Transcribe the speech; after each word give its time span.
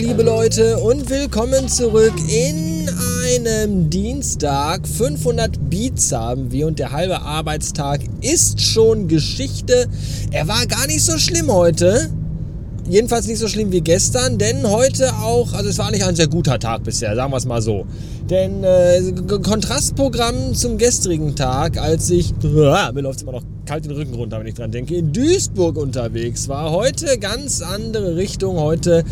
liebe 0.00 0.22
Leute, 0.22 0.78
und 0.78 1.10
willkommen 1.10 1.68
zurück 1.68 2.14
in 2.26 2.88
einem 3.22 3.90
Dienstag. 3.90 4.88
500 4.88 5.68
Beats 5.68 6.10
haben 6.12 6.50
wir 6.50 6.68
und 6.68 6.78
der 6.78 6.92
halbe 6.92 7.20
Arbeitstag 7.20 8.00
ist 8.22 8.62
schon 8.62 9.08
Geschichte. 9.08 9.88
Er 10.30 10.48
war 10.48 10.66
gar 10.66 10.86
nicht 10.86 11.02
so 11.02 11.18
schlimm 11.18 11.52
heute. 11.52 12.08
Jedenfalls 12.88 13.26
nicht 13.26 13.38
so 13.38 13.46
schlimm 13.46 13.72
wie 13.72 13.82
gestern, 13.82 14.38
denn 14.38 14.66
heute 14.66 15.12
auch, 15.16 15.52
also 15.52 15.68
es 15.68 15.76
war 15.76 15.88
eigentlich 15.88 16.04
ein 16.04 16.16
sehr 16.16 16.28
guter 16.28 16.58
Tag 16.58 16.82
bisher, 16.82 17.14
sagen 17.14 17.30
wir 17.30 17.36
es 17.36 17.44
mal 17.44 17.60
so. 17.60 17.84
Denn 18.30 18.64
äh, 18.64 19.12
Kontrastprogramm 19.42 20.54
zum 20.54 20.78
gestrigen 20.78 21.36
Tag, 21.36 21.76
als 21.76 22.08
ich, 22.08 22.32
äh, 22.42 22.46
mir 22.46 23.02
läuft 23.02 23.18
es 23.18 23.22
immer 23.22 23.32
noch 23.32 23.42
kalt 23.66 23.84
den 23.84 23.92
Rücken 23.92 24.14
runter, 24.14 24.40
wenn 24.40 24.46
ich 24.46 24.54
dran 24.54 24.72
denke, 24.72 24.96
in 24.96 25.12
Duisburg 25.12 25.76
unterwegs 25.76 26.48
war. 26.48 26.70
Heute 26.70 27.18
ganz 27.18 27.60
andere 27.60 28.16
Richtung, 28.16 28.58
heute 28.58 29.04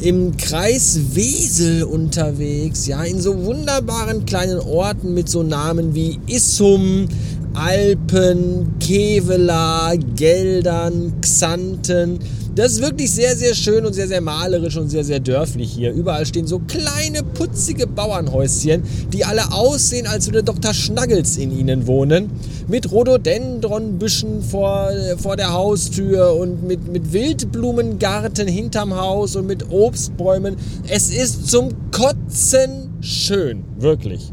im 0.00 0.36
Kreis 0.36 0.98
Wesel 1.14 1.84
unterwegs, 1.84 2.86
ja, 2.86 3.02
in 3.02 3.20
so 3.20 3.44
wunderbaren 3.44 4.26
kleinen 4.26 4.58
Orten 4.60 5.14
mit 5.14 5.28
so 5.28 5.42
Namen 5.42 5.94
wie 5.94 6.20
Issum, 6.26 7.08
Alpen, 7.56 8.74
Kevela, 8.80 9.94
Geldern, 10.14 11.14
Xanten. 11.22 12.18
Das 12.54 12.72
ist 12.72 12.82
wirklich 12.82 13.10
sehr, 13.10 13.34
sehr 13.34 13.54
schön 13.54 13.86
und 13.86 13.94
sehr, 13.94 14.08
sehr 14.08 14.20
malerisch 14.20 14.76
und 14.76 14.88
sehr, 14.90 15.04
sehr 15.04 15.20
dörflich 15.20 15.72
hier. 15.72 15.92
Überall 15.92 16.26
stehen 16.26 16.46
so 16.46 16.58
kleine, 16.58 17.22
putzige 17.22 17.86
Bauernhäuschen, 17.86 18.82
die 19.12 19.24
alle 19.24 19.52
aussehen, 19.52 20.06
als 20.06 20.26
würde 20.26 20.42
Dr. 20.42 20.74
Schnaggels 20.74 21.38
in 21.38 21.50
ihnen 21.50 21.86
wohnen. 21.86 22.30
Mit 22.68 22.92
Rhododendronbüschen 22.92 24.42
vor, 24.42 24.90
vor 25.16 25.36
der 25.36 25.52
Haustür 25.52 26.34
und 26.34 26.62
mit, 26.62 26.90
mit 26.92 27.12
Wildblumengarten 27.12 28.48
hinterm 28.48 28.94
Haus 28.94 29.34
und 29.34 29.46
mit 29.46 29.70
Obstbäumen. 29.70 30.56
Es 30.88 31.10
ist 31.10 31.48
zum 31.48 31.70
Kotzen 31.90 32.90
schön, 33.00 33.64
wirklich. 33.78 34.32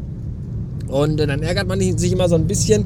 Und 0.88 1.18
dann 1.18 1.42
ärgert 1.42 1.66
man 1.66 1.80
sich 1.80 2.12
immer 2.12 2.28
so 2.28 2.34
ein 2.34 2.46
bisschen, 2.46 2.84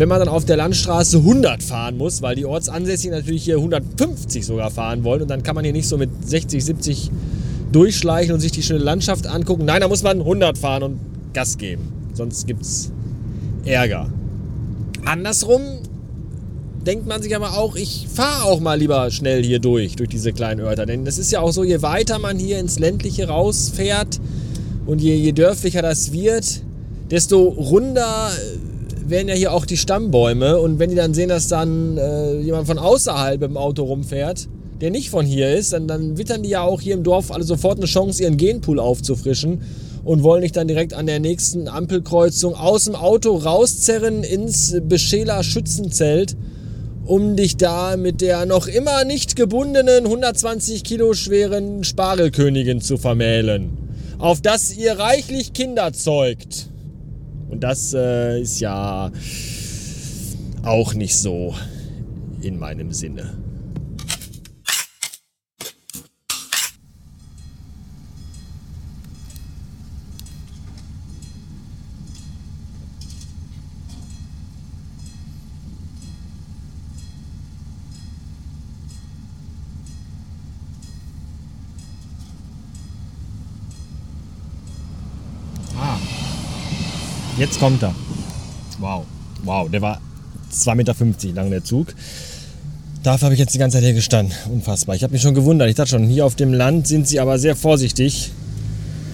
wenn 0.00 0.08
man 0.08 0.18
dann 0.18 0.28
auf 0.28 0.46
der 0.46 0.56
Landstraße 0.56 1.18
100 1.18 1.62
fahren 1.62 1.98
muss, 1.98 2.22
weil 2.22 2.34
die 2.34 2.46
Ortsansässigen 2.46 3.14
natürlich 3.14 3.44
hier 3.44 3.56
150 3.56 4.46
sogar 4.46 4.70
fahren 4.70 5.04
wollen 5.04 5.20
und 5.20 5.28
dann 5.28 5.42
kann 5.42 5.54
man 5.54 5.62
hier 5.62 5.74
nicht 5.74 5.88
so 5.88 5.98
mit 5.98 6.08
60, 6.26 6.64
70 6.64 7.10
durchschleichen 7.70 8.32
und 8.32 8.40
sich 8.40 8.50
die 8.50 8.62
schöne 8.62 8.78
Landschaft 8.78 9.26
angucken. 9.26 9.66
Nein, 9.66 9.82
da 9.82 9.88
muss 9.88 10.02
man 10.02 10.20
100 10.20 10.56
fahren 10.56 10.82
und 10.84 11.00
Gas 11.34 11.58
geben. 11.58 11.92
Sonst 12.14 12.46
gibt 12.46 12.62
es 12.62 12.90
Ärger. 13.66 14.08
Andersrum 15.04 15.60
denkt 16.86 17.06
man 17.06 17.20
sich 17.20 17.36
aber 17.36 17.58
auch, 17.58 17.76
ich 17.76 18.08
fahre 18.10 18.44
auch 18.44 18.60
mal 18.60 18.78
lieber 18.78 19.10
schnell 19.10 19.44
hier 19.44 19.58
durch, 19.58 19.96
durch 19.96 20.08
diese 20.08 20.32
kleinen 20.32 20.60
Örter. 20.60 20.86
Denn 20.86 21.04
das 21.04 21.18
ist 21.18 21.30
ja 21.30 21.40
auch 21.40 21.52
so, 21.52 21.62
je 21.62 21.82
weiter 21.82 22.18
man 22.18 22.38
hier 22.38 22.58
ins 22.58 22.78
Ländliche 22.78 23.28
rausfährt 23.28 24.18
und 24.86 25.02
je, 25.02 25.14
je 25.14 25.32
dörflicher 25.32 25.82
das 25.82 26.10
wird, 26.12 26.62
desto 27.10 27.48
runder 27.48 28.30
werden 29.10 29.28
ja 29.28 29.34
hier 29.34 29.52
auch 29.52 29.66
die 29.66 29.76
Stammbäume 29.76 30.58
und 30.58 30.78
wenn 30.78 30.90
die 30.90 30.96
dann 30.96 31.14
sehen, 31.14 31.28
dass 31.28 31.48
dann 31.48 31.98
äh, 31.98 32.40
jemand 32.40 32.66
von 32.66 32.78
außerhalb 32.78 33.42
im 33.42 33.56
Auto 33.56 33.84
rumfährt, 33.84 34.48
der 34.80 34.90
nicht 34.90 35.10
von 35.10 35.26
hier 35.26 35.54
ist, 35.54 35.72
dann, 35.72 35.86
dann 35.86 36.16
wittern 36.16 36.42
die 36.42 36.50
ja 36.50 36.62
auch 36.62 36.80
hier 36.80 36.94
im 36.94 37.02
Dorf 37.02 37.30
alle 37.30 37.44
sofort 37.44 37.78
eine 37.78 37.86
Chance, 37.86 38.22
ihren 38.22 38.36
Genpool 38.36 38.78
aufzufrischen 38.78 39.60
und 40.04 40.22
wollen 40.22 40.42
dich 40.42 40.52
dann 40.52 40.68
direkt 40.68 40.94
an 40.94 41.06
der 41.06 41.20
nächsten 41.20 41.68
Ampelkreuzung 41.68 42.54
aus 42.54 42.84
dem 42.84 42.94
Auto 42.94 43.36
rauszerren 43.36 44.22
ins 44.22 44.76
Beschäler 44.82 45.42
Schützenzelt, 45.42 46.36
um 47.04 47.36
dich 47.36 47.56
da 47.56 47.96
mit 47.96 48.20
der 48.20 48.46
noch 48.46 48.66
immer 48.66 49.04
nicht 49.04 49.36
gebundenen 49.36 50.04
120 50.04 50.84
Kilo 50.84 51.12
schweren 51.12 51.84
Spargelkönigin 51.84 52.80
zu 52.80 52.96
vermählen. 52.96 53.70
Auf 54.18 54.40
das 54.40 54.74
ihr 54.74 54.98
reichlich 54.98 55.52
Kinder 55.52 55.92
zeugt. 55.92 56.69
Und 57.50 57.60
das 57.60 57.92
äh, 57.94 58.40
ist 58.40 58.60
ja 58.60 59.10
auch 60.62 60.94
nicht 60.94 61.16
so 61.16 61.54
in 62.40 62.58
meinem 62.58 62.92
Sinne. 62.92 63.34
Jetzt 87.40 87.58
kommt 87.58 87.82
er. 87.82 87.94
Wow. 88.80 89.06
Wow, 89.44 89.70
der 89.70 89.80
war 89.80 89.98
2,50 90.52 90.74
Meter 90.74 90.94
lang, 91.34 91.50
der 91.50 91.64
Zug. 91.64 91.94
Dafür 93.02 93.24
habe 93.24 93.34
ich 93.34 93.40
jetzt 93.40 93.54
die 93.54 93.58
ganze 93.58 93.78
Zeit 93.78 93.84
hier 93.84 93.94
gestanden. 93.94 94.34
Unfassbar. 94.52 94.94
Ich 94.94 95.02
habe 95.02 95.14
mich 95.14 95.22
schon 95.22 95.32
gewundert. 95.32 95.70
Ich 95.70 95.74
dachte 95.74 95.88
schon, 95.88 96.04
hier 96.04 96.26
auf 96.26 96.34
dem 96.34 96.52
Land 96.52 96.86
sind 96.86 97.08
sie 97.08 97.18
aber 97.18 97.38
sehr 97.38 97.56
vorsichtig, 97.56 98.30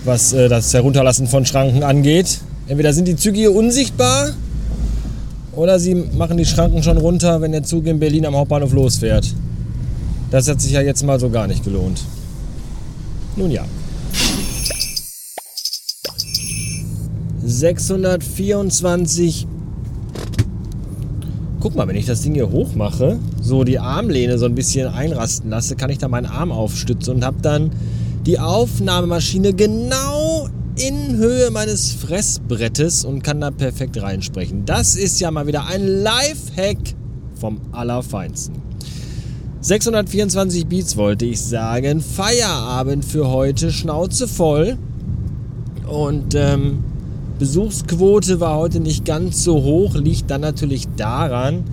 was 0.04 0.32
äh, 0.32 0.48
das 0.48 0.75
Herunterlassen 0.75 1.28
von 1.28 1.47
Schranken 1.47 1.84
angeht. 1.84 2.41
Entweder 2.66 2.92
sind 2.92 3.06
die 3.06 3.15
Züge 3.15 3.38
hier 3.38 3.54
unsichtbar 3.54 4.32
oder 5.53 5.78
sie 5.78 5.94
machen 5.94 6.36
die 6.36 6.47
Schranken 6.47 6.82
schon 6.82 6.98
runter, 6.98 7.41
wenn 7.41 7.53
der 7.53 7.62
Zug 7.62 7.86
in 7.86 8.00
Berlin 8.00 8.26
am 8.26 8.34
Hauptbahnhof 8.34 8.72
losfährt. 8.72 9.32
Das 10.32 10.48
hat 10.48 10.60
sich 10.60 10.72
ja 10.72 10.81
jetzt 10.81 11.04
mal 11.04 11.20
so 11.20 11.31
gar 11.31 11.47
nicht 11.47 11.62
gelohnt. 11.62 12.00
Nun 13.36 13.53
ja. 13.53 13.65
624. 17.46 19.46
Guck 21.60 21.76
mal, 21.76 21.88
wenn 21.88 21.96
ich 21.96 22.06
das 22.06 22.22
Ding 22.22 22.34
hier 22.34 22.50
hoch 22.50 22.74
mache, 22.74 23.18
so 23.40 23.64
die 23.64 23.78
Armlehne 23.78 24.38
so 24.38 24.46
ein 24.46 24.54
bisschen 24.54 24.88
einrasten 24.88 25.50
lasse, 25.50 25.76
kann 25.76 25.90
ich 25.90 25.98
da 25.98 26.08
meinen 26.08 26.26
Arm 26.26 26.52
aufstützen 26.52 27.14
und 27.14 27.24
habe 27.24 27.40
dann 27.40 27.70
die 28.26 28.38
Aufnahmemaschine 28.38 29.54
genau 29.54 30.48
in 30.76 31.16
Höhe 31.16 31.50
meines 31.50 31.92
Fressbrettes 31.92 33.04
und 33.04 33.22
kann 33.22 33.40
da 33.40 33.50
perfekt 33.50 34.02
reinsprechen. 34.02 34.66
Das 34.66 34.96
ist 34.96 35.20
ja 35.20 35.30
mal 35.30 35.46
wieder 35.46 35.66
ein 35.66 35.86
Lifehack 35.86 36.78
vom 37.34 37.60
Allerfeinsten. 37.72 38.56
624 39.60 40.66
Beats 40.66 40.96
wollte 40.96 41.24
ich 41.24 41.40
sagen. 41.40 42.00
Feierabend 42.00 43.04
für 43.04 43.28
heute, 43.28 43.72
Schnauze 43.72 44.28
voll. 44.28 44.76
Und 45.88 46.34
ähm, 46.34 46.84
Besuchsquote 47.38 48.41
war 48.41 48.56
heute 48.56 48.80
nicht 48.80 49.04
ganz 49.04 49.44
so 49.44 49.62
hoch, 49.62 49.94
liegt 49.94 50.30
dann 50.30 50.41
natürlich 50.41 50.86
daran, 50.97 51.64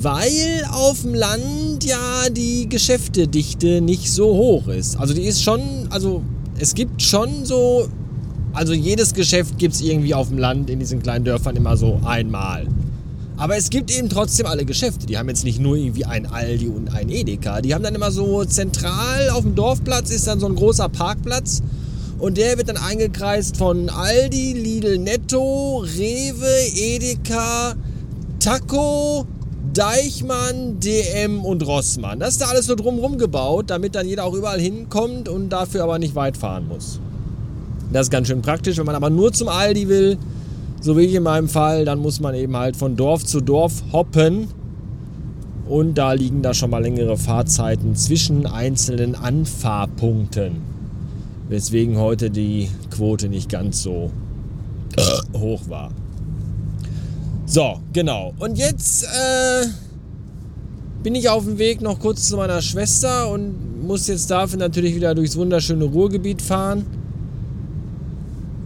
weil 0.00 0.64
auf 0.70 1.02
dem 1.02 1.14
Land 1.14 1.84
ja 1.84 2.30
die 2.30 2.68
Geschäftedichte 2.68 3.80
nicht 3.80 4.12
so 4.12 4.26
hoch 4.28 4.68
ist. 4.68 4.96
Also 4.96 5.14
die 5.14 5.22
ist 5.22 5.42
schon, 5.42 5.60
also 5.90 6.22
es 6.58 6.74
gibt 6.74 7.02
schon 7.02 7.44
so, 7.44 7.88
also 8.52 8.72
jedes 8.72 9.12
Geschäft 9.12 9.58
gibt 9.58 9.74
es 9.74 9.80
irgendwie 9.80 10.14
auf 10.14 10.28
dem 10.28 10.38
Land 10.38 10.70
in 10.70 10.78
diesen 10.78 11.02
kleinen 11.02 11.24
Dörfern 11.24 11.56
immer 11.56 11.76
so 11.76 12.00
einmal. 12.04 12.68
Aber 13.36 13.56
es 13.56 13.70
gibt 13.70 13.96
eben 13.96 14.08
trotzdem 14.08 14.46
alle 14.46 14.64
Geschäfte. 14.64 15.06
Die 15.06 15.16
haben 15.16 15.28
jetzt 15.28 15.44
nicht 15.44 15.60
nur 15.60 15.76
irgendwie 15.76 16.04
ein 16.04 16.26
Aldi 16.26 16.68
und 16.68 16.92
ein 16.92 17.08
Edeka. 17.08 17.60
Die 17.60 17.72
haben 17.72 17.84
dann 17.84 17.94
immer 17.94 18.10
so 18.10 18.44
zentral 18.44 19.30
auf 19.30 19.42
dem 19.42 19.54
Dorfplatz 19.54 20.10
ist 20.10 20.26
dann 20.26 20.40
so 20.40 20.46
ein 20.46 20.56
großer 20.56 20.88
Parkplatz 20.88 21.62
und 22.18 22.36
der 22.36 22.58
wird 22.58 22.68
dann 22.68 22.76
eingekreist 22.76 23.56
von 23.56 23.88
Aldi, 23.88 24.52
Lidl 24.54 24.98
Netto, 24.98 25.78
Rewe, 25.78 26.66
Edeka, 26.74 27.74
Taco, 28.40 29.24
Deichmann, 29.72 30.80
DM 30.80 31.44
und 31.44 31.64
Rossmann. 31.64 32.18
Das 32.18 32.30
ist 32.30 32.40
da 32.40 32.46
alles 32.46 32.66
so 32.66 32.74
drumherum 32.74 33.18
gebaut, 33.18 33.70
damit 33.70 33.94
dann 33.94 34.08
jeder 34.08 34.24
auch 34.24 34.34
überall 34.34 34.60
hinkommt 34.60 35.28
und 35.28 35.50
dafür 35.50 35.84
aber 35.84 36.00
nicht 36.00 36.16
weit 36.16 36.36
fahren 36.36 36.66
muss. 36.66 36.98
Das 37.92 38.06
ist 38.06 38.10
ganz 38.10 38.26
schön 38.26 38.42
praktisch. 38.42 38.78
Wenn 38.78 38.86
man 38.86 38.96
aber 38.96 39.10
nur 39.10 39.32
zum 39.32 39.46
Aldi 39.46 39.88
will, 39.88 40.18
so 40.80 40.96
wie 40.96 41.02
ich 41.02 41.14
in 41.14 41.22
meinem 41.22 41.48
Fall, 41.48 41.84
dann 41.84 42.00
muss 42.00 42.18
man 42.18 42.34
eben 42.34 42.56
halt 42.56 42.76
von 42.76 42.96
Dorf 42.96 43.24
zu 43.24 43.40
Dorf 43.40 43.84
hoppen. 43.92 44.48
Und 45.68 45.94
da 45.94 46.14
liegen 46.14 46.42
da 46.42 46.52
schon 46.52 46.70
mal 46.70 46.82
längere 46.82 47.16
Fahrzeiten 47.16 47.94
zwischen 47.94 48.46
einzelnen 48.46 49.14
Anfahrpunkten 49.14 50.77
weswegen 51.48 51.98
heute 51.98 52.30
die 52.30 52.68
Quote 52.90 53.28
nicht 53.28 53.48
ganz 53.50 53.82
so 53.82 54.10
hoch 55.34 55.68
war. 55.68 55.90
So, 57.46 57.80
genau. 57.92 58.34
Und 58.38 58.58
jetzt 58.58 59.04
äh, 59.04 59.66
bin 61.02 61.14
ich 61.14 61.28
auf 61.28 61.44
dem 61.44 61.58
Weg 61.58 61.80
noch 61.80 61.98
kurz 61.98 62.28
zu 62.28 62.36
meiner 62.36 62.60
Schwester 62.60 63.30
und 63.30 63.86
muss 63.86 64.06
jetzt 64.06 64.30
dafür 64.30 64.58
natürlich 64.58 64.94
wieder 64.94 65.14
durchs 65.14 65.36
wunderschöne 65.36 65.84
Ruhrgebiet 65.84 66.42
fahren. 66.42 66.84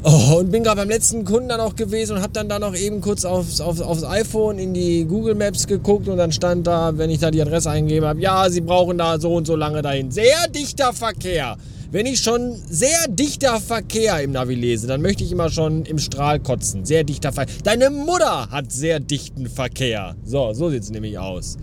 Oh, 0.04 0.38
und 0.40 0.50
bin 0.50 0.64
gerade 0.64 0.80
beim 0.80 0.88
letzten 0.88 1.24
Kunden 1.24 1.48
dann 1.48 1.60
auch 1.60 1.76
gewesen 1.76 2.16
und 2.16 2.22
habe 2.22 2.32
dann 2.32 2.48
da 2.48 2.58
noch 2.58 2.74
eben 2.74 3.00
kurz 3.00 3.24
aufs, 3.24 3.60
aufs, 3.60 3.80
aufs 3.80 4.02
iPhone 4.02 4.58
in 4.58 4.74
die 4.74 5.04
Google 5.04 5.36
Maps 5.36 5.68
geguckt 5.68 6.08
und 6.08 6.16
dann 6.16 6.32
stand 6.32 6.66
da, 6.66 6.98
wenn 6.98 7.08
ich 7.08 7.20
da 7.20 7.30
die 7.30 7.40
Adresse 7.40 7.70
eingegeben 7.70 8.08
habe, 8.08 8.20
ja, 8.20 8.50
Sie 8.50 8.62
brauchen 8.62 8.98
da 8.98 9.20
so 9.20 9.32
und 9.36 9.46
so 9.46 9.54
lange 9.54 9.80
dahin. 9.80 10.10
Sehr 10.10 10.48
dichter 10.52 10.92
Verkehr. 10.92 11.56
Wenn 11.92 12.06
ich 12.06 12.20
schon 12.20 12.58
sehr 12.70 13.06
dichter 13.06 13.60
Verkehr 13.60 14.22
im 14.22 14.32
Navi 14.32 14.54
lese, 14.54 14.86
dann 14.86 15.02
möchte 15.02 15.24
ich 15.24 15.30
immer 15.30 15.50
schon 15.50 15.84
im 15.84 15.98
Strahl 15.98 16.40
kotzen. 16.40 16.86
Sehr 16.86 17.04
dichter 17.04 17.32
Verkehr. 17.32 17.54
Deine 17.64 17.90
Mutter 17.90 18.48
hat 18.50 18.72
sehr 18.72 18.98
dichten 18.98 19.46
Verkehr. 19.46 20.16
So, 20.24 20.54
so 20.54 20.70
sieht 20.70 20.84
es 20.84 20.90
nämlich 20.90 21.18
aus. 21.18 21.58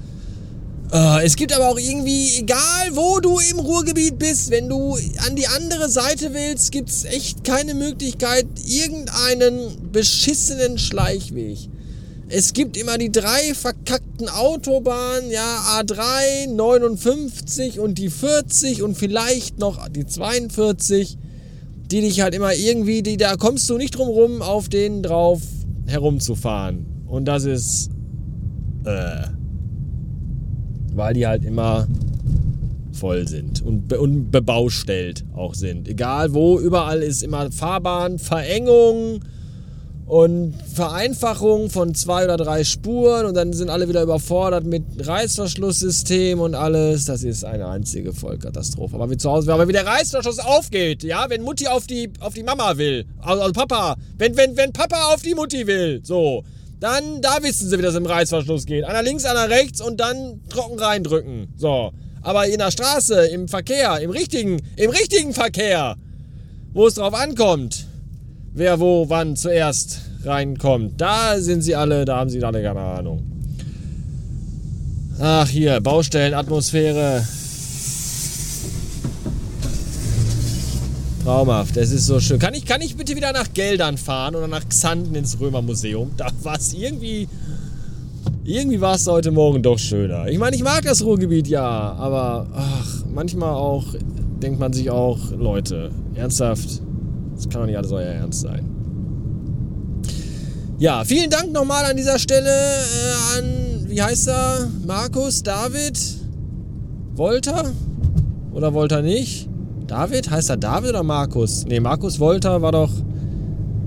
Uh, 0.93 1.17
es 1.23 1.35
gibt 1.35 1.51
aber 1.51 1.69
auch 1.69 1.79
irgendwie, 1.79 2.37
egal 2.37 2.91
wo 2.91 3.19
du 3.19 3.39
im 3.39 3.57
Ruhrgebiet 3.57 4.19
bist, 4.19 4.51
wenn 4.51 4.69
du 4.69 4.95
an 5.25 5.35
die 5.35 5.47
andere 5.47 5.89
Seite 5.89 6.31
willst, 6.31 6.71
gibt 6.71 6.89
es 6.89 7.05
echt 7.05 7.43
keine 7.43 7.73
Möglichkeit, 7.73 8.45
irgendeinen 8.67 9.91
beschissenen 9.91 10.77
Schleichweg. 10.77 11.57
Es 12.31 12.53
gibt 12.53 12.77
immer 12.77 12.99
die 12.99 13.11
drei 13.11 13.55
verkackten 13.55 14.29
Autobahnen, 14.29 15.31
ja, 15.31 15.79
A3, 15.79 16.53
59 16.53 17.79
und 17.79 17.97
die 17.97 18.09
40 18.09 18.83
und 18.83 18.95
vielleicht 18.95 19.57
noch 19.57 19.87
die 19.89 20.05
42, 20.05 21.17
die 21.89 22.01
dich 22.01 22.21
halt 22.21 22.35
immer 22.35 22.53
irgendwie, 22.53 23.01
die, 23.01 23.17
da 23.17 23.35
kommst 23.35 23.67
du 23.67 23.77
nicht 23.77 23.97
drum 23.97 24.09
rum, 24.09 24.41
auf 24.43 24.69
denen 24.69 25.01
drauf 25.01 25.41
herumzufahren. 25.87 26.85
Und 27.07 27.25
das 27.25 27.45
ist, 27.45 27.89
äh, 28.85 29.23
weil 30.93 31.15
die 31.15 31.25
halt 31.25 31.43
immer 31.43 31.87
voll 32.91 33.27
sind 33.27 33.63
und, 33.63 33.87
be 33.87 33.99
und 33.99 34.29
bebaustellt 34.29 35.25
auch 35.33 35.55
sind. 35.55 35.87
Egal 35.87 36.35
wo, 36.35 36.59
überall 36.59 37.01
ist 37.01 37.23
immer 37.23 37.51
Fahrbahn, 37.51 38.19
Verengung 38.19 39.21
und 40.09 40.55
Vereinfachung 40.73 41.69
von 41.69 41.93
zwei 41.93 42.23
oder 42.23 42.35
drei 42.35 42.63
Spuren 42.63 43.27
und 43.27 43.35
dann 43.35 43.53
sind 43.53 43.69
alle 43.69 43.87
wieder 43.87 44.01
überfordert 44.01 44.65
mit 44.65 44.83
Reißverschlusssystem 44.97 46.39
und 46.39 46.55
alles. 46.55 47.05
Das 47.05 47.21
ist 47.21 47.45
eine 47.45 47.67
einzige 47.67 48.11
Vollkatastrophe. 48.11 48.95
Aber 48.95 49.11
wie 49.11 49.17
zu 49.17 49.29
Hause, 49.29 49.53
aber 49.53 49.67
wie 49.67 49.71
der 49.71 49.85
Reißverschluss 49.85 50.39
aufgeht, 50.39 51.03
ja, 51.03 51.29
wenn 51.29 51.43
Mutti 51.43 51.67
auf 51.67 51.85
die, 51.85 52.11
auf 52.21 52.33
die 52.33 52.41
Mama 52.41 52.77
will, 52.77 53.05
also, 53.21 53.43
also 53.43 53.53
Papa, 53.53 53.97
wenn, 54.17 54.35
wenn, 54.35 54.57
wenn 54.57 54.73
Papa 54.73 55.13
auf 55.13 55.21
die 55.21 55.35
Mutti 55.35 55.67
will, 55.67 56.01
so, 56.03 56.43
dann, 56.79 57.21
da 57.21 57.37
wissen 57.43 57.69
sie, 57.69 57.77
wie 57.77 57.83
das 57.83 57.93
im 57.93 58.07
Reißverschluss 58.07 58.65
geht. 58.65 58.85
Einer 58.85 59.03
links, 59.03 59.25
einer 59.25 59.47
rechts 59.47 59.79
und 59.79 59.99
dann 59.99 60.41
trocken 60.49 60.79
reindrücken. 60.79 61.49
So. 61.55 61.91
Aber 62.23 62.47
in 62.47 62.57
der 62.57 62.71
Straße, 62.71 63.27
im 63.27 63.47
Verkehr, 63.47 63.99
im 63.99 64.09
richtigen, 64.09 64.59
im 64.75 64.89
richtigen 64.89 65.35
Verkehr, 65.35 65.97
wo 66.73 66.87
es 66.87 66.95
drauf 66.95 67.13
ankommt, 67.13 67.85
wer 68.53 68.79
wo 68.79 69.09
wann 69.09 69.35
zuerst 69.35 70.01
reinkommt, 70.23 70.99
da 70.99 71.39
sind 71.39 71.61
sie 71.61 71.75
alle, 71.75 72.05
da 72.05 72.17
haben 72.17 72.29
sie 72.29 72.43
alle 72.43 72.61
keine 72.61 72.79
Ahnung. 72.79 73.23
Ach 75.19 75.47
hier, 75.47 75.81
Baustellenatmosphäre. 75.81 77.25
Traumhaft, 81.23 81.75
das 81.75 81.91
ist 81.91 82.05
so 82.05 82.19
schön. 82.19 82.39
Kann 82.39 82.53
ich, 82.53 82.65
kann 82.65 82.81
ich 82.81 82.95
bitte 82.95 83.15
wieder 83.15 83.33
nach 83.33 83.53
Geldern 83.53 83.97
fahren 83.97 84.35
oder 84.35 84.47
nach 84.47 84.67
Xanten 84.67 85.13
ins 85.15 85.39
Römermuseum? 85.39 86.11
Da 86.17 86.27
war 86.43 86.55
es 86.55 86.73
irgendwie. 86.73 87.27
Irgendwie 88.45 88.81
war 88.81 88.95
es 88.95 89.05
heute 89.05 89.31
Morgen 89.31 89.61
doch 89.61 89.77
schöner. 89.77 90.27
Ich 90.27 90.39
meine, 90.39 90.55
ich 90.55 90.63
mag 90.63 90.83
das 90.83 91.03
Ruhrgebiet 91.03 91.47
ja, 91.47 91.61
aber 91.67 92.47
ach, 92.53 93.03
manchmal 93.13 93.53
auch 93.53 93.93
denkt 94.41 94.59
man 94.59 94.73
sich 94.73 94.89
auch, 94.89 95.31
Leute, 95.37 95.91
ernsthaft, 96.15 96.81
das 97.39 97.47
kann 97.47 97.61
doch 97.61 97.67
nicht 97.67 97.77
alles 97.77 97.91
euer 97.93 98.03
Ernst 98.03 98.41
sein. 98.41 98.69
Ja, 100.77 101.05
vielen 101.05 101.29
Dank 101.29 101.53
nochmal 101.53 101.85
an 101.85 101.95
dieser 101.95 102.19
Stelle 102.19 102.49
äh, 102.49 103.37
an, 103.37 103.87
wie 103.87 104.01
heißt 104.01 104.27
er? 104.27 104.67
Markus, 104.85 105.41
David, 105.41 105.97
Wolter? 107.15 107.71
Oder 108.51 108.73
Wolter 108.73 109.01
nicht? 109.01 109.47
David? 109.87 110.29
Heißt 110.29 110.49
er 110.49 110.57
David 110.57 110.89
oder 110.89 111.03
Markus? 111.03 111.65
Ne, 111.65 111.79
Markus 111.79 112.19
Wolter 112.19 112.61
war 112.61 112.73
doch. 112.73 112.91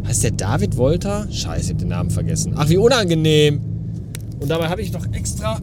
Heißt 0.07 0.25
der 0.25 0.31
David 0.31 0.79
Wolter? 0.79 1.27
Scheiße, 1.31 1.65
ich 1.65 1.71
hab 1.73 1.79
den 1.79 1.89
Namen 1.89 2.11
vergessen. 2.11 2.55
Ach, 2.57 2.71
wie 2.71 2.79
unangenehm. 2.79 3.61
Und 4.41 4.49
dabei 4.49 4.69
habe 4.69 4.81
ich 4.81 4.91
doch 4.91 5.07
extra 5.13 5.59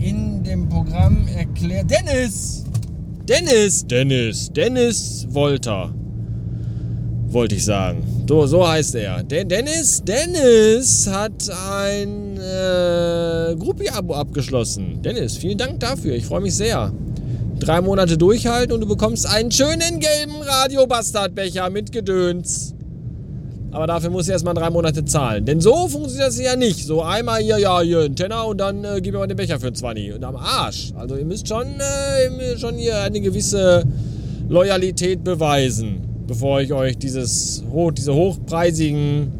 in 0.00 0.42
dem 0.42 0.66
Programm 0.70 1.28
erklärt. 1.28 1.90
Dennis! 1.90 2.64
Dennis! 3.32 3.86
Dennis! 3.86 4.52
Dennis 4.52 5.26
Wolter. 5.30 5.90
Wollte 7.28 7.54
ich 7.54 7.64
sagen. 7.64 8.26
So, 8.28 8.46
so 8.46 8.68
heißt 8.68 8.94
er. 8.96 9.22
Den 9.22 9.48
Dennis, 9.48 10.02
Dennis 10.04 11.08
hat 11.10 11.48
ein 11.48 12.36
äh, 12.36 13.56
Gruppi-Abo 13.58 14.12
abgeschlossen. 14.12 15.00
Dennis, 15.00 15.38
vielen 15.38 15.56
Dank 15.56 15.80
dafür. 15.80 16.14
Ich 16.14 16.26
freue 16.26 16.42
mich 16.42 16.54
sehr 16.54 16.92
drei 17.58 17.80
Monate 17.80 18.18
durchhalten 18.18 18.74
und 18.74 18.82
du 18.82 18.86
bekommst 18.86 19.26
einen 19.26 19.50
schönen 19.50 19.98
gelben 19.98 20.42
Radio-Bastardbecher 20.42 21.70
mit 21.70 21.90
Gedöns. 21.90 22.74
Aber 23.72 23.86
dafür 23.86 24.10
musst 24.10 24.28
du 24.28 24.32
erstmal 24.32 24.52
drei 24.52 24.68
Monate 24.68 25.02
zahlen. 25.04 25.46
Denn 25.46 25.60
so 25.60 25.88
funktioniert 25.88 26.28
das 26.28 26.38
ja 26.38 26.56
nicht. 26.56 26.86
So 26.86 27.02
einmal 27.02 27.40
hier, 27.40 27.58
ja, 27.58 27.80
hier 27.80 28.00
ein 28.00 28.14
Tenner 28.14 28.46
und 28.46 28.58
dann 28.58 28.84
äh, 28.84 29.00
gib 29.00 29.14
mir 29.14 29.20
mal 29.20 29.26
den 29.26 29.36
Becher 29.38 29.58
für 29.58 29.68
ein 29.68 29.74
20. 29.74 30.14
Und 30.14 30.24
am 30.24 30.36
Arsch. 30.36 30.92
Also 30.94 31.16
ihr 31.16 31.24
müsst 31.24 31.48
schon, 31.48 31.66
äh, 31.80 32.58
schon 32.58 32.76
hier 32.76 33.00
eine 33.00 33.20
gewisse 33.22 33.84
Loyalität 34.50 35.24
beweisen, 35.24 36.02
bevor 36.26 36.60
ich 36.60 36.74
euch 36.74 36.98
dieses, 36.98 37.64
diese 37.96 38.14
hochpreisigen 38.14 39.32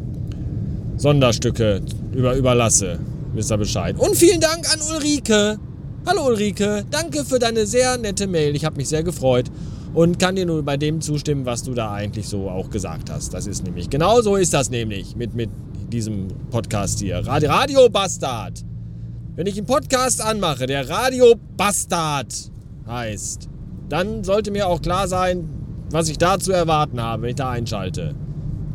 Sonderstücke 0.97 1.81
über, 2.11 2.35
überlasse. 2.35 2.97
Wisst 3.35 3.51
ihr 3.51 3.57
Bescheid. 3.57 3.95
Und 3.99 4.15
vielen 4.15 4.41
Dank 4.41 4.67
an 4.73 4.79
Ulrike. 4.95 5.59
Hallo 6.07 6.27
Ulrike, 6.27 6.83
danke 6.89 7.23
für 7.23 7.39
deine 7.39 7.65
sehr 7.65 7.97
nette 7.97 8.27
Mail. 8.27 8.55
Ich 8.55 8.65
habe 8.65 8.77
mich 8.77 8.89
sehr 8.89 9.03
gefreut 9.03 9.45
und 9.93 10.19
kann 10.19 10.35
dir 10.35 10.45
nur 10.45 10.63
bei 10.63 10.77
dem 10.77 11.01
zustimmen, 11.01 11.45
was 11.45 11.63
du 11.63 11.73
da 11.73 11.93
eigentlich 11.93 12.27
so 12.27 12.49
auch 12.49 12.69
gesagt 12.69 13.09
hast. 13.11 13.33
Das 13.33 13.47
ist 13.47 13.63
nämlich, 13.63 13.89
genau 13.89 14.21
so 14.21 14.35
ist 14.35 14.53
das 14.53 14.69
nämlich 14.69 15.15
mit, 15.15 15.35
mit 15.35 15.49
diesem 15.91 16.27
Podcast 16.49 16.99
hier. 16.99 17.25
Radio, 17.25 17.49
Radio 17.51 17.89
Bastard. 17.89 18.63
Wenn 19.35 19.47
ich 19.47 19.57
einen 19.57 19.67
Podcast 19.67 20.21
anmache, 20.21 20.65
der 20.65 20.89
Radio 20.89 21.35
Bastard 21.57 22.33
heißt, 22.87 23.49
dann 23.89 24.23
sollte 24.23 24.51
mir 24.51 24.67
auch 24.67 24.81
klar 24.81 25.07
sein, 25.07 25.47
was 25.91 26.09
ich 26.09 26.17
da 26.17 26.39
zu 26.39 26.51
erwarten 26.51 27.01
habe, 27.01 27.23
wenn 27.23 27.29
ich 27.29 27.35
da 27.35 27.51
einschalte. 27.51 28.15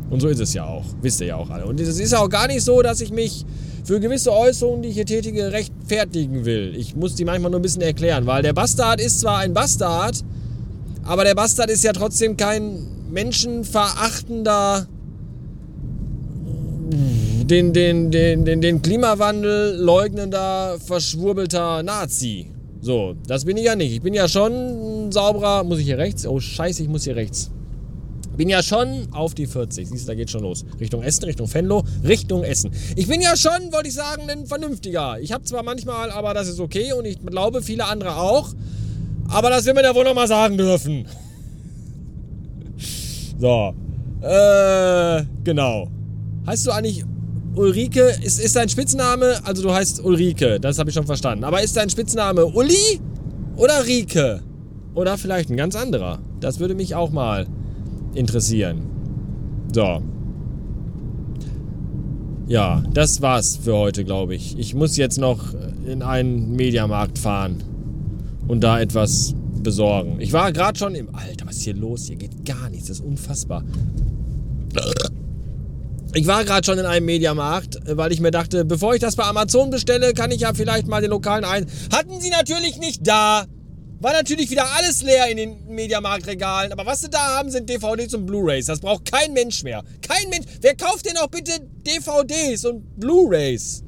Und 0.09 0.21
so 0.21 0.27
ist 0.27 0.39
es 0.39 0.53
ja 0.53 0.65
auch. 0.65 0.85
Wisst 1.01 1.21
ihr 1.21 1.27
ja 1.27 1.35
auch 1.35 1.49
alle. 1.49 1.65
Und 1.65 1.79
es 1.79 1.99
ist 1.99 2.15
auch 2.15 2.29
gar 2.29 2.47
nicht 2.47 2.63
so, 2.63 2.81
dass 2.81 3.01
ich 3.01 3.11
mich 3.11 3.45
für 3.83 3.99
gewisse 3.99 4.33
Äußerungen, 4.33 4.81
die 4.81 4.89
ich 4.89 4.95
hier 4.95 5.05
tätige, 5.05 5.51
rechtfertigen 5.51 6.45
will. 6.45 6.73
Ich 6.75 6.95
muss 6.95 7.15
die 7.15 7.25
manchmal 7.25 7.51
nur 7.51 7.59
ein 7.59 7.63
bisschen 7.63 7.81
erklären, 7.81 8.25
weil 8.25 8.41
der 8.41 8.53
Bastard 8.53 9.01
ist 9.01 9.19
zwar 9.19 9.39
ein 9.39 9.53
Bastard, 9.53 10.23
aber 11.09 11.23
der 11.23 11.33
Bastard 11.33 11.71
ist 11.71 11.83
ja 11.83 11.91
trotzdem 11.91 12.37
kein 12.37 12.85
menschenverachtender, 13.09 14.87
den, 17.49 17.73
den, 17.73 18.11
den, 18.11 18.45
den, 18.45 18.61
den 18.61 18.81
Klimawandel 18.83 19.75
leugnender, 19.77 20.77
verschwurbelter 20.79 21.81
Nazi. 21.81 22.51
So, 22.81 23.15
das 23.25 23.45
bin 23.45 23.57
ich 23.57 23.65
ja 23.65 23.75
nicht. 23.75 23.91
Ich 23.91 24.01
bin 24.03 24.13
ja 24.13 24.27
schon 24.27 25.07
ein 25.07 25.11
sauberer. 25.11 25.63
Muss 25.63 25.79
ich 25.79 25.85
hier 25.85 25.97
rechts? 25.97 26.27
Oh, 26.27 26.39
Scheiße, 26.39 26.83
ich 26.83 26.89
muss 26.89 27.05
hier 27.05 27.15
rechts. 27.15 27.49
Bin 28.37 28.47
ja 28.47 28.61
schon 28.61 29.07
auf 29.11 29.33
die 29.33 29.47
40. 29.47 29.89
Siehst 29.89 30.03
du, 30.03 30.11
da 30.11 30.13
geht 30.13 30.29
schon 30.29 30.43
los. 30.43 30.63
Richtung 30.79 31.01
Essen, 31.01 31.25
Richtung 31.25 31.51
Venlo, 31.51 31.85
Richtung 32.03 32.43
Essen. 32.43 32.69
Ich 32.95 33.07
bin 33.07 33.19
ja 33.19 33.35
schon, 33.35 33.71
wollte 33.71 33.87
ich 33.87 33.95
sagen, 33.95 34.29
ein 34.29 34.45
Vernünftiger. 34.45 35.19
Ich 35.19 35.31
habe 35.31 35.43
zwar 35.43 35.63
manchmal, 35.63 36.11
aber 36.11 36.35
das 36.35 36.47
ist 36.47 36.59
okay 36.59 36.93
und 36.93 37.05
ich 37.05 37.19
glaube, 37.25 37.63
viele 37.63 37.85
andere 37.85 38.15
auch. 38.17 38.53
Aber 39.29 39.49
das 39.49 39.65
will 39.65 39.73
man 39.73 39.83
ja 39.83 39.93
wohl 39.93 40.03
nochmal 40.03 40.27
sagen 40.27 40.57
dürfen. 40.57 41.05
So. 43.39 43.73
Äh, 44.21 45.23
genau. 45.43 45.87
Heißt 46.45 46.65
du 46.67 46.71
eigentlich 46.71 47.05
Ulrike? 47.55 48.01
Ist, 48.21 48.39
ist 48.39 48.55
dein 48.55 48.69
Spitzname, 48.69 49.39
also 49.43 49.63
du 49.63 49.71
heißt 49.71 50.03
Ulrike, 50.03 50.59
das 50.59 50.79
habe 50.79 50.89
ich 50.89 50.95
schon 50.95 51.05
verstanden. 51.05 51.43
Aber 51.43 51.61
ist 51.61 51.77
dein 51.77 51.89
Spitzname 51.89 52.45
Uli 52.45 52.99
oder 53.55 53.85
Rike? 53.85 54.41
Oder 54.95 55.17
vielleicht 55.17 55.49
ein 55.49 55.57
ganz 55.57 55.75
anderer? 55.75 56.19
Das 56.39 56.59
würde 56.59 56.75
mich 56.75 56.95
auch 56.95 57.11
mal 57.11 57.47
interessieren. 58.15 58.81
So. 59.73 60.01
Ja, 62.47 62.83
das 62.93 63.21
war's 63.21 63.59
für 63.63 63.77
heute, 63.77 64.03
glaube 64.03 64.33
ich. 64.35 64.57
Ich 64.57 64.73
muss 64.73 64.97
jetzt 64.97 65.19
noch 65.19 65.53
in 65.85 66.01
einen 66.01 66.55
Mediamarkt 66.55 67.19
fahren 67.19 67.63
und 68.49 68.61
da 68.61 68.81
etwas 68.81 69.35
besorgen. 69.61 70.19
Ich 70.19 70.33
war 70.33 70.51
gerade 70.51 70.77
schon 70.77 70.95
im. 70.95 71.15
Alter, 71.15 71.45
was 71.45 71.57
ist 71.57 71.63
hier 71.63 71.75
los? 71.75 72.07
Hier 72.07 72.15
geht 72.15 72.45
gar 72.45 72.69
nichts. 72.69 72.87
Das 72.87 72.97
ist 72.97 73.05
unfassbar. 73.05 73.63
Ich 76.15 76.25
war 76.25 76.43
gerade 76.43 76.65
schon 76.65 76.79
in 76.79 76.85
einem 76.85 77.05
Mediamarkt, 77.05 77.77
weil 77.85 78.11
ich 78.11 78.19
mir 78.19 78.31
dachte, 78.31 78.65
bevor 78.65 78.95
ich 78.95 79.01
das 79.01 79.15
bei 79.15 79.23
Amazon 79.23 79.69
bestelle, 79.69 80.13
kann 80.13 80.31
ich 80.31 80.41
ja 80.41 80.53
vielleicht 80.55 80.87
mal 80.87 81.01
den 81.01 81.11
lokalen 81.11 81.45
ein. 81.45 81.67
Hatten 81.93 82.19
sie 82.19 82.31
natürlich 82.31 82.79
nicht 82.79 83.07
da. 83.07 83.45
War 84.01 84.13
natürlich 84.13 84.49
wieder 84.49 84.65
alles 84.77 85.03
leer 85.03 85.27
in 85.29 85.37
den 85.37 85.67
Mediamarktregalen. 85.67 86.71
Aber 86.71 86.87
was 86.87 87.01
sie 87.01 87.09
da 87.09 87.37
haben, 87.37 87.51
sind 87.51 87.69
DVDs 87.69 88.15
und 88.15 88.25
Blu-Rays. 88.25 88.65
Das 88.65 88.79
braucht 88.79 89.11
kein 89.11 89.33
Mensch 89.33 89.61
mehr. 89.61 89.83
Kein 90.01 90.29
Mensch. 90.29 90.47
Wer 90.61 90.75
kauft 90.75 91.05
denn 91.05 91.17
auch 91.17 91.27
bitte 91.27 91.51
DVDs 91.85 92.65
und 92.65 92.99
Blu-Rays? 92.99 93.83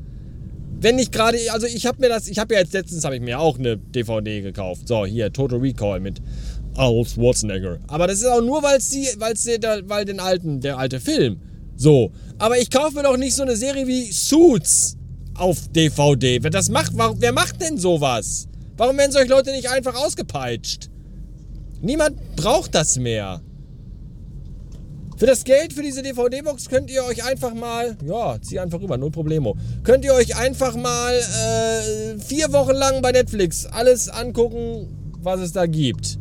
Wenn 0.82 0.96
nicht 0.96 1.12
gerade, 1.12 1.38
also 1.52 1.68
ich 1.68 1.86
habe 1.86 2.02
mir 2.02 2.10
das, 2.10 2.28
ich 2.28 2.40
habe 2.40 2.56
ja 2.56 2.60
jetzt 2.60 2.74
letztens 2.74 3.06
habe 3.06 3.16
ich 3.16 3.22
mir 3.22 3.40
auch 3.40 3.60
eine 3.60 3.78
DVD 3.78 4.42
gekauft. 4.42 4.88
So, 4.88 5.06
hier 5.06 5.32
Total 5.32 5.60
Recall 5.60 6.00
mit 6.00 6.20
Arnold 6.76 7.08
Schwarzenegger. 7.08 7.80
Aber 7.88 8.08
das 8.08 8.18
ist 8.18 8.26
auch 8.26 8.42
nur, 8.42 8.64
weil 8.64 8.80
es 8.80 8.90
die, 8.90 9.08
weil 9.18 9.36
der, 9.60 9.88
weil 9.88 10.06
den 10.06 10.20
alten, 10.20 10.60
der 10.60 10.80
alte 10.80 11.00
Film. 11.00 11.40
So. 11.76 12.12
Aber 12.40 12.58
ich 12.58 12.72
kaufe 12.72 12.96
mir 12.96 13.04
doch 13.04 13.18
nicht 13.18 13.36
so 13.36 13.44
eine 13.44 13.56
Serie 13.56 13.86
wie 13.86 14.12
Suits 14.12 14.98
auf 15.36 15.68
DVD. 15.70 16.42
Wer 16.42 16.50
das 16.50 16.70
macht, 16.70 16.94
wer 16.96 17.32
macht 17.32 17.62
denn 17.62 17.78
sowas? 17.78 18.48
Warum 18.76 18.98
werden 18.98 19.12
solche 19.12 19.30
Leute 19.30 19.52
nicht 19.52 19.70
einfach 19.70 19.96
ausgepeitscht? 19.96 20.90
Niemand 21.82 22.36
braucht 22.36 22.74
das 22.74 22.98
mehr. 22.98 23.42
Für 25.22 25.28
das 25.28 25.44
Geld 25.44 25.74
für 25.74 25.84
diese 25.84 26.02
DVD-Box 26.02 26.68
könnt 26.68 26.90
ihr 26.90 27.04
euch 27.04 27.24
einfach 27.24 27.54
mal, 27.54 27.96
ja, 28.04 28.42
zieh 28.42 28.60
einfach 28.60 28.82
rüber, 28.82 28.98
null 28.98 29.12
Problemo. 29.12 29.56
Könnt 29.84 30.04
ihr 30.04 30.16
euch 30.16 30.36
einfach 30.36 30.76
mal 30.76 31.14
äh, 31.14 32.18
vier 32.18 32.52
Wochen 32.54 32.72
lang 32.72 33.04
bei 33.04 33.12
Netflix 33.12 33.68
alles 33.68 34.10
angucken, 34.10 34.88
was 35.22 35.40
es 35.42 35.54
da 35.54 35.68
gibt. 35.68 36.18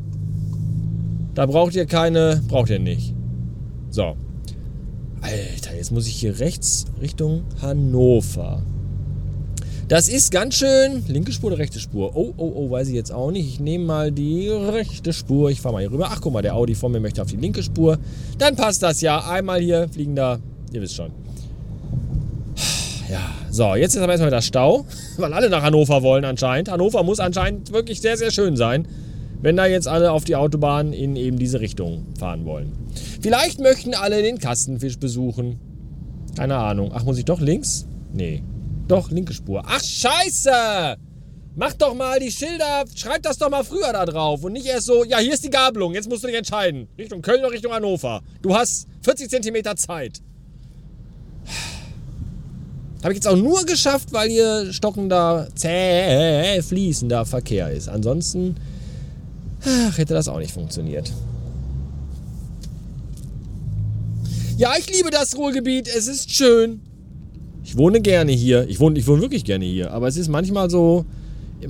Da 1.33 1.47
braucht 1.47 1.75
ihr 1.77 1.87
keine, 1.87 2.43
braucht 2.47 2.69
ihr 2.69 2.79
nicht. 2.79 3.15
So. 3.89 4.19
Alter, 5.23 5.75
jetzt 5.75 5.93
muss 5.93 6.07
ich 6.07 6.17
hier 6.17 6.39
rechts 6.39 6.85
Richtung 7.01 7.45
Hannover. 7.63 8.63
Das 9.91 10.09
ist 10.09 10.31
ganz 10.31 10.55
schön. 10.55 11.03
Linke 11.09 11.33
Spur 11.33 11.49
oder 11.49 11.59
rechte 11.59 11.81
Spur? 11.81 12.15
Oh, 12.15 12.33
oh, 12.37 12.53
oh, 12.55 12.71
weiß 12.71 12.87
ich 12.87 12.95
jetzt 12.95 13.11
auch 13.11 13.33
nicht. 13.33 13.49
Ich 13.49 13.59
nehme 13.59 13.87
mal 13.87 14.13
die 14.13 14.49
rechte 14.49 15.13
Spur. 15.13 15.51
Ich 15.51 15.61
fahre 15.61 15.73
mal 15.75 15.81
hier 15.81 15.91
rüber. 15.91 16.07
Ach, 16.13 16.21
guck 16.21 16.33
mal, 16.33 16.43
der 16.43 16.55
Audi 16.55 16.77
vor 16.77 16.91
mir 16.91 17.01
möchte 17.01 17.21
auf 17.21 17.27
die 17.27 17.37
linke 17.37 17.61
Spur. 17.61 17.99
Dann 18.39 18.55
passt 18.55 18.85
das 18.85 19.01
ja. 19.01 19.29
Einmal 19.29 19.61
hier 19.61 19.89
fliegen 19.89 20.15
da. 20.15 20.39
Ihr 20.73 20.81
wisst 20.81 20.95
schon. 20.95 21.11
Ja, 23.11 23.33
so, 23.51 23.75
jetzt 23.75 23.97
ist 23.97 24.01
aber 24.01 24.13
erstmal 24.13 24.31
der 24.31 24.43
Stau, 24.43 24.87
weil 25.17 25.33
alle 25.33 25.51
nach 25.51 25.65
Hannover 25.65 26.05
wollen 26.05 26.25
anscheinend. 26.25 26.71
Hannover 26.71 27.03
muss 27.03 27.19
anscheinend 27.19 27.73
wirklich 27.73 28.01
sehr, 28.01 28.17
sehr 28.17 28.31
schön 28.31 28.57
sein, 28.57 28.87
wenn 29.43 29.57
da 29.57 29.67
jetzt 29.67 29.89
alle 29.89 30.13
auf 30.13 30.23
die 30.23 30.37
Autobahn 30.37 30.93
in 30.93 31.17
eben 31.17 31.37
diese 31.37 31.61
Richtung 31.61 32.07
fahren 32.17 32.45
wollen. 32.45 32.71
Vielleicht 33.21 33.59
möchten 33.59 33.95
alle 33.95 34.23
den 34.23 34.39
Kastenfisch 34.39 35.01
besuchen. 35.01 35.59
Keine 36.37 36.59
Ahnung. 36.59 36.93
Ach, 36.95 37.03
muss 37.03 37.19
ich 37.19 37.25
doch 37.25 37.41
links? 37.41 37.89
Nee. 38.13 38.45
Doch, 38.91 39.09
linke 39.13 39.33
Spur. 39.33 39.63
Ach, 39.65 39.81
scheiße! 39.81 40.97
Mach 41.55 41.73
doch 41.75 41.95
mal 41.95 42.19
die 42.19 42.33
Schilder, 42.33 42.85
schreib 42.93 43.23
das 43.23 43.39
doch 43.39 43.49
mal 43.49 43.63
früher 43.63 43.93
da 43.93 44.05
drauf 44.05 44.43
und 44.43 44.53
nicht 44.53 44.67
erst 44.67 44.87
so, 44.87 45.05
ja, 45.05 45.19
hier 45.19 45.33
ist 45.33 45.45
die 45.45 45.51
Gabelung, 45.51 45.95
jetzt 45.95 46.09
musst 46.09 46.25
du 46.25 46.27
dich 46.27 46.37
entscheiden. 46.37 46.89
Richtung 46.99 47.23
Köln 47.23 47.41
oder 47.41 47.53
Richtung 47.53 47.73
Hannover. 47.73 48.21
Du 48.43 48.53
hast 48.53 48.89
40 49.03 49.31
Zentimeter 49.31 49.77
Zeit. 49.77 50.21
Habe 53.05 53.13
ich 53.13 53.19
jetzt 53.19 53.29
auch 53.29 53.37
nur 53.37 53.65
geschafft, 53.65 54.13
weil 54.13 54.29
hier 54.29 54.73
stockender, 54.73 55.47
zäh, 55.55 56.61
fließender 56.61 57.25
Verkehr 57.27 57.71
ist. 57.71 57.89
Ansonsten 57.89 58.57
ach, 59.65 59.99
hätte 59.99 60.15
das 60.15 60.27
auch 60.27 60.39
nicht 60.39 60.53
funktioniert. 60.53 61.13
Ja, 64.57 64.73
ich 64.77 64.91
liebe 64.91 65.11
das 65.11 65.37
Ruhrgebiet. 65.37 65.87
Es 65.87 66.09
ist 66.09 66.33
schön. 66.33 66.83
Ich 67.71 67.77
wohne 67.77 68.01
gerne 68.01 68.33
hier. 68.33 68.69
Ich 68.69 68.81
wohne, 68.81 68.99
ich 68.99 69.07
wohne 69.07 69.23
wirklich 69.23 69.45
gerne 69.45 69.65
hier. 69.65 69.93
Aber 69.93 70.09
es 70.09 70.17
ist 70.17 70.27
manchmal 70.27 70.69
so. 70.69 71.05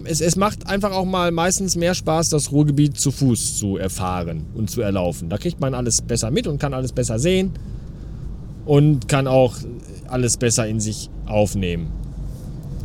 Es, 0.04 0.23
es 0.23 0.35
macht 0.35 0.66
einfach 0.66 0.92
auch 0.92 1.04
mal 1.04 1.30
meistens 1.30 1.76
mehr 1.76 1.95
Spaß, 1.95 2.30
das 2.30 2.52
Ruhrgebiet 2.52 2.99
zu 2.99 3.11
Fuß 3.11 3.59
zu 3.59 3.76
erfahren 3.76 4.47
und 4.54 4.71
zu 4.71 4.80
erlaufen. 4.80 5.28
Da 5.28 5.37
kriegt 5.37 5.61
man 5.61 5.75
alles 5.75 6.00
besser 6.00 6.30
mit 6.30 6.47
und 6.47 6.59
kann 6.59 6.73
alles 6.73 6.92
besser 6.92 7.19
sehen. 7.19 7.50
Und 8.64 9.09
kann 9.09 9.26
auch 9.26 9.57
alles 10.09 10.38
besser 10.38 10.66
in 10.66 10.80
sich 10.80 11.11
aufnehmen. 11.26 11.88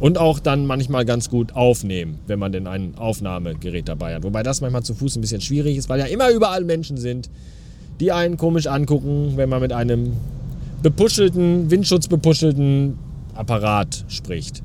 Und 0.01 0.17
auch 0.17 0.39
dann 0.39 0.65
manchmal 0.65 1.05
ganz 1.05 1.29
gut 1.29 1.55
aufnehmen, 1.55 2.19
wenn 2.27 2.37
man 2.37 2.51
denn 2.51 2.67
ein 2.67 2.95
Aufnahmegerät 2.97 3.87
dabei 3.87 4.15
hat. 4.15 4.23
Wobei 4.23 4.43
das 4.43 4.59
manchmal 4.59 4.83
zu 4.83 4.93
Fuß 4.93 5.15
ein 5.15 5.21
bisschen 5.21 5.39
schwierig 5.39 5.77
ist, 5.77 5.87
weil 5.87 6.01
ja 6.01 6.05
immer 6.07 6.31
überall 6.31 6.65
Menschen 6.65 6.97
sind, 6.97 7.29
die 8.01 8.11
einen 8.11 8.35
komisch 8.35 8.67
angucken, 8.67 9.37
wenn 9.37 9.47
man 9.47 9.61
mit 9.61 9.71
einem 9.71 10.11
bepuschelten, 10.81 11.71
windschutzbepuschelten 11.71 13.04
Apparat 13.35 14.05
spricht. 14.07 14.63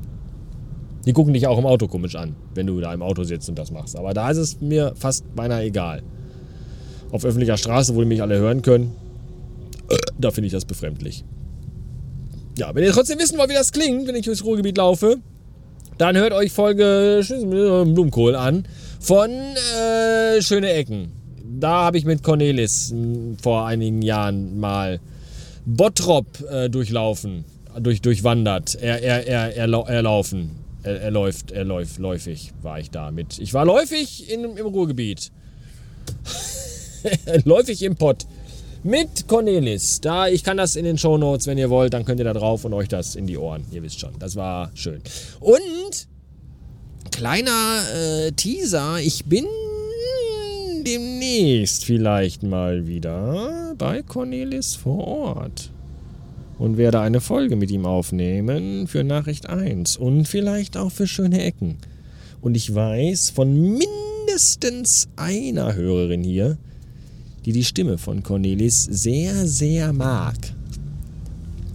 Die 1.05 1.13
gucken 1.13 1.33
dich 1.33 1.47
auch 1.47 1.57
im 1.57 1.65
Auto 1.65 1.87
komisch 1.87 2.15
an, 2.15 2.35
wenn 2.53 2.67
du 2.67 2.79
da 2.79 2.93
im 2.93 3.01
Auto 3.01 3.23
sitzt 3.23 3.49
und 3.49 3.57
das 3.57 3.71
machst. 3.71 3.95
Aber 3.95 4.13
da 4.13 4.29
ist 4.29 4.37
es 4.37 4.61
mir 4.61 4.93
fast 4.95 5.35
beinahe 5.35 5.63
egal. 5.63 6.03
Auf 7.11 7.25
öffentlicher 7.25 7.57
Straße, 7.57 7.95
wo 7.95 7.99
die 8.01 8.07
mich 8.07 8.21
alle 8.21 8.37
hören 8.37 8.61
können, 8.61 8.95
da 10.17 10.31
finde 10.31 10.47
ich 10.47 10.53
das 10.53 10.65
befremdlich. 10.65 11.23
Ja, 12.57 12.73
wenn 12.75 12.83
ihr 12.83 12.91
trotzdem 12.91 13.19
wissen 13.19 13.37
wollt, 13.37 13.49
wie 13.49 13.55
das 13.55 13.71
klingt, 13.71 14.07
wenn 14.07 14.15
ich 14.15 14.25
durchs 14.25 14.43
Ruhrgebiet 14.43 14.77
laufe, 14.77 15.17
dann 15.97 16.17
hört 16.17 16.33
euch 16.33 16.51
Folge 16.51 17.23
Blumenkohl 17.27 18.35
an 18.35 18.65
von 18.99 19.29
äh, 19.29 20.41
Schöne 20.41 20.71
Ecken. 20.71 21.11
Da 21.59 21.85
habe 21.85 21.97
ich 21.97 22.05
mit 22.05 22.23
Cornelis 22.23 22.91
hm, 22.91 23.37
vor 23.41 23.65
einigen 23.65 24.01
Jahren 24.01 24.59
mal 24.59 24.99
Bottrop 25.65 26.25
äh, 26.49 26.69
durchlaufen, 26.69 27.45
durch, 27.79 28.01
durchwandert, 28.01 28.75
er, 28.75 29.01
er, 29.01 29.27
er, 29.27 29.55
er, 29.55 29.87
erlaufen. 29.87 30.51
Er, 30.83 31.01
er 31.01 31.11
läuft, 31.11 31.51
er 31.51 31.63
läuft, 31.63 31.99
läufig 31.99 32.51
war 32.61 32.79
ich 32.79 32.89
da 32.89 33.11
mit. 33.11 33.39
Ich 33.39 33.53
war 33.53 33.65
läufig 33.65 34.31
in, 34.31 34.43
im 34.43 34.65
Ruhrgebiet. 34.65 35.31
läufig 37.45 37.83
im 37.83 37.95
Pott. 37.95 38.25
Mit 38.83 39.27
Cornelis. 39.27 40.01
Da, 40.01 40.27
ich 40.27 40.43
kann 40.43 40.57
das 40.57 40.75
in 40.75 40.85
den 40.85 40.97
Show 40.97 41.17
Notes, 41.17 41.45
wenn 41.45 41.57
ihr 41.57 41.69
wollt, 41.69 41.93
dann 41.93 42.03
könnt 42.03 42.19
ihr 42.19 42.23
da 42.23 42.33
drauf 42.33 42.65
und 42.65 42.73
euch 42.73 42.87
das 42.87 43.15
in 43.15 43.27
die 43.27 43.37
Ohren. 43.37 43.63
Ihr 43.71 43.83
wisst 43.83 43.99
schon. 43.99 44.17
Das 44.17 44.35
war 44.35 44.71
schön. 44.73 45.01
Und 45.39 46.07
kleiner 47.11 47.83
äh, 47.93 48.31
Teaser, 48.31 48.99
ich 48.99 49.25
bin 49.25 49.45
demnächst 50.83 51.85
vielleicht 51.85 52.41
mal 52.41 52.87
wieder 52.87 53.75
bei 53.77 54.01
Cornelis 54.01 54.75
vor 54.75 55.07
Ort 55.07 55.70
und 56.61 56.77
werde 56.77 56.99
eine 56.99 57.21
Folge 57.21 57.55
mit 57.55 57.71
ihm 57.71 57.87
aufnehmen 57.87 58.85
für 58.85 59.03
Nachricht 59.03 59.49
1 59.49 59.97
und 59.97 60.27
vielleicht 60.27 60.77
auch 60.77 60.91
für 60.91 61.07
schöne 61.07 61.43
Ecken. 61.43 61.77
Und 62.39 62.55
ich 62.55 62.75
weiß 62.75 63.31
von 63.31 63.79
mindestens 63.79 65.07
einer 65.15 65.73
Hörerin 65.73 66.23
hier, 66.23 66.59
die 67.45 67.51
die 67.51 67.63
Stimme 67.63 67.97
von 67.97 68.21
Cornelis 68.21 68.83
sehr, 68.83 69.47
sehr 69.47 69.91
mag. 69.91 70.35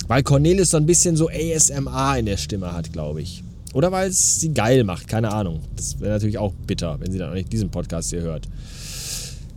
Weil 0.06 0.22
Cornelis 0.22 0.70
so 0.70 0.76
ein 0.76 0.86
bisschen 0.86 1.16
so 1.16 1.28
ASMR 1.30 2.18
in 2.18 2.26
der 2.26 2.36
Stimme 2.36 2.72
hat, 2.72 2.92
glaube 2.92 3.22
ich. 3.22 3.42
Oder 3.74 3.90
weil 3.90 4.10
es 4.10 4.40
sie 4.40 4.54
geil 4.54 4.84
macht, 4.84 5.08
keine 5.08 5.32
Ahnung. 5.32 5.62
Das 5.74 5.98
wäre 5.98 6.12
natürlich 6.12 6.38
auch 6.38 6.52
bitter, 6.64 7.00
wenn 7.00 7.10
sie 7.10 7.18
dann 7.18 7.30
auch 7.30 7.34
nicht 7.34 7.52
diesen 7.52 7.70
Podcast 7.70 8.10
hier 8.10 8.22
hört. 8.22 8.46